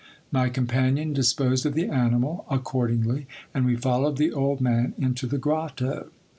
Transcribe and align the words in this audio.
My 0.31 0.49
companion 0.49 1.13
disposed 1.13 1.63
of 1.63 1.75
the 1.75 1.85
animal 1.85 2.47
accordingly, 2.49 3.27
and 3.53 3.67
we 3.67 3.75
followed 3.75 4.17
the 4.17 4.31
old 4.33 4.59
man 4.59 4.95
into 4.97 5.27
the 5.27 5.37
grotto. 5.37 6.09